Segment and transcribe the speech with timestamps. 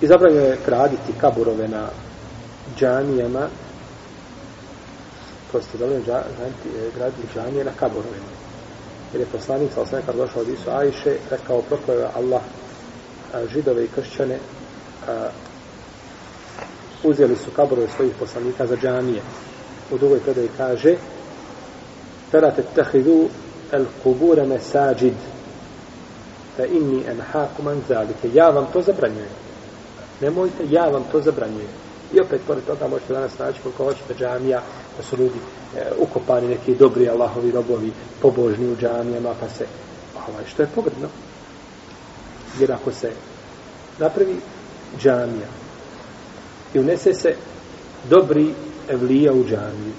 [0.00, 1.88] I zabranio je graditi kaburove na
[2.78, 3.48] džanijama.
[5.52, 8.18] To ste zabranio dža, e, graditi džanije na kaburove.
[9.12, 12.42] Jer je poslanik, sa osnovim, kad došao od Isu Ajše, rekao proklava Allah
[13.52, 14.38] židove i kršćane
[17.02, 19.22] uzeli su kaburove svojih poslanika za džanije.
[19.90, 20.96] U drugoj predaji kaže
[22.30, 23.28] Ferate tehidu
[23.72, 25.14] el kubure mesađid
[26.56, 28.30] fe inni en hakuman zalike.
[28.34, 29.44] Ja vam to zabranjujem
[30.20, 31.68] nemojte, ja vam to zabranjujem
[32.12, 34.62] i opet pored toga možete danas naći koliko hoćete džamija
[34.96, 35.38] da su ljudi
[35.76, 39.66] e, ukopani neki dobri Allahovi robovi pobožni u džamijama pa se
[40.28, 41.08] ovaj, što je pogrdno.
[42.60, 43.12] jer ako se
[43.98, 44.36] napravi
[44.98, 45.48] džamija
[46.74, 47.34] i unese se
[48.10, 48.54] dobri
[48.88, 49.94] evlija u džamiju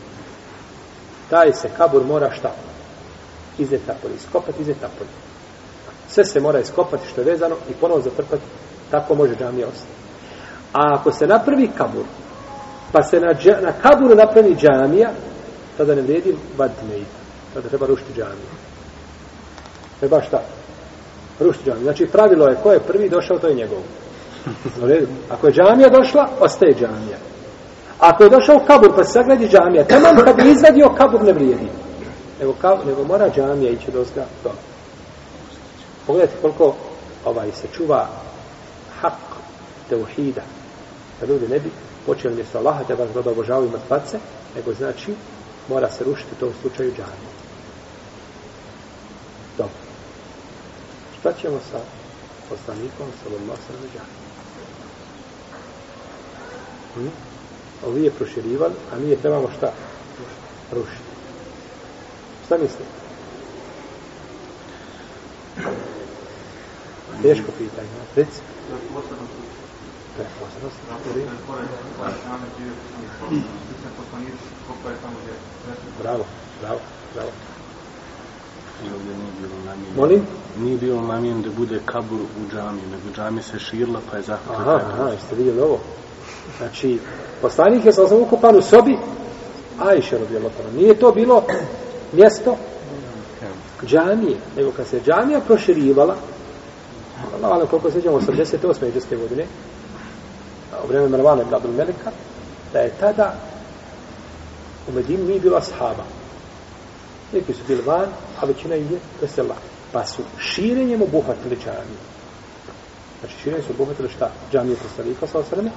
[1.30, 2.56] taj se kabur mora šta?
[3.58, 5.10] Izet napolje, iskopati, izet napolje.
[6.10, 8.44] Sve se mora iskopati što je vezano i ponovo zatrpati,
[8.92, 10.05] tako može džamija ostati.
[10.76, 12.04] A ako se napravi kabur,
[12.92, 15.10] pa se na, dža, na kaburu napravi džamija,
[15.78, 17.08] tada ne vredi vaditi mejit.
[17.54, 18.52] Tada treba rušiti džamiju.
[20.00, 20.42] Treba šta?
[21.40, 21.84] Rušiti džamiju.
[21.84, 23.80] Znači pravilo je ko je prvi došao, to je njegov.
[25.30, 27.18] Ako je džamija došla, ostaje džamija.
[28.00, 31.68] Ako je došao kabur pa se sagradi džamija, tamo kad bi izvadio kabur ne vrijedi.
[32.40, 34.26] Nego, kabur, nego mora džamija ići do zga.
[34.44, 34.52] To.
[36.08, 36.76] Pogledajte koliko
[37.26, 38.08] ovaj se čuva
[39.02, 39.14] hak
[39.90, 40.42] teuhida.
[41.20, 41.72] Da ljudi ne bi
[42.06, 44.20] počeli mjesto Allaha te vas da obožavaju mrtvace,
[44.56, 45.16] nego znači
[45.70, 47.32] mora se rušiti u tom slučaju džamija.
[49.58, 49.80] Dobro.
[51.20, 51.80] Šta ćemo sa
[52.50, 54.26] poslanikom sallallahu sallam džamija?
[56.96, 57.12] Hmm?
[57.86, 59.72] ovi je proširivan, a mi je trebamo šta?
[60.72, 61.16] Rušiti.
[62.46, 62.84] Šta mislite?
[67.22, 67.90] Teško pitanje,
[76.02, 76.26] Bravo,
[76.62, 76.80] bravo,
[77.14, 77.30] bravo.
[79.96, 80.22] Molim?
[80.58, 84.76] Nije bilo namijen da bude kabur u džami, nego džami se širila pa je zahvatila.
[84.76, 85.80] Aha, aha, jeste vidjeli ovo?
[86.58, 87.00] Znači,
[87.42, 88.98] poslanik je sa osam ukopan u sobi,
[89.80, 90.70] Ajše rodio lopano.
[90.76, 91.44] Nije to bilo
[92.12, 92.58] mjesto
[93.86, 96.16] džamije, nego kad se džamija proširivala,
[97.36, 98.90] Allah, ali koliko sećamo, 88.
[98.90, 99.46] iđeske godine,
[100.84, 102.12] u vreme Mervana ibn Abdul Melika,
[102.74, 103.34] da je tada
[104.88, 106.04] u Medini nije bilo ashaba.
[107.34, 108.10] Neki su bili van,
[108.42, 109.56] a većina ih je vesela.
[109.92, 112.02] Pa su širenjem obuhvatili džamiju.
[113.20, 114.32] Znači, širenjem su obuhvatili šta?
[114.52, 115.72] Džamije poslanika sa osrame,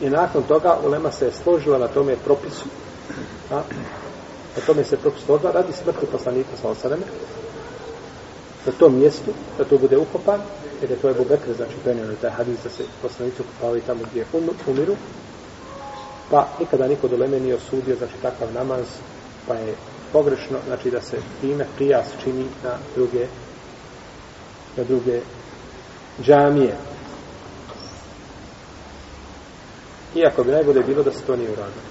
[0.00, 2.64] I nakon toga ulema se je složila na tome propisu.
[3.50, 3.54] A?
[4.56, 7.02] Na tome se propis složila radi smrti poslanika sa osadame.
[8.66, 10.40] Na tom mjestu, da to bude ukopan,
[10.80, 14.26] jer je to je Bubekre, znači prenio taj hadis da se poslanici ukopavaju tamo gdje
[14.66, 14.96] umiru.
[16.30, 18.86] Pa nikada niko do leme nije osudio, znači takav namaz,
[19.46, 19.74] pa je
[20.12, 23.26] pogrešno, znači da se time prijas čini na druge
[24.76, 25.20] na druge
[26.22, 26.74] džamije.
[30.14, 31.88] Iako bi najbolje bilo da se to nije uradilo.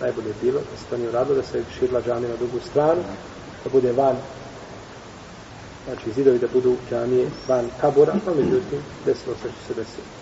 [0.00, 3.02] Najbolje je bilo da se to nije uradilo, da se širila džamija na drugu stranu,
[3.64, 4.16] da bude van,
[5.84, 10.21] znači zidovi da budu džamije van kabura, ali međutim, desilo se što se desilo.